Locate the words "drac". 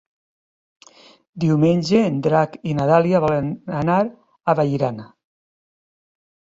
2.29-2.57